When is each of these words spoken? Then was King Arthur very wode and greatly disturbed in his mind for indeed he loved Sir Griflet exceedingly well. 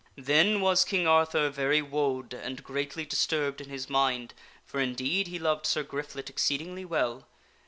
Then 0.17 0.61
was 0.61 0.83
King 0.83 1.05
Arthur 1.07 1.49
very 1.51 1.79
wode 1.79 2.33
and 2.33 2.63
greatly 2.63 3.05
disturbed 3.05 3.61
in 3.61 3.69
his 3.69 3.87
mind 3.87 4.33
for 4.65 4.79
indeed 4.79 5.27
he 5.27 5.37
loved 5.37 5.67
Sir 5.67 5.83
Griflet 5.83 6.27
exceedingly 6.27 6.83
well. 6.85 7.27